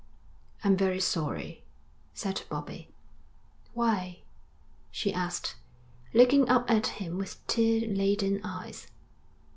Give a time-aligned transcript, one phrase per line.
[0.63, 1.63] 'I'm very sorry,'
[2.15, 2.89] said Bobbie.
[3.75, 4.23] 'Why?'
[4.89, 5.57] she asked,
[6.11, 8.87] looking up at him with tear laden eyes.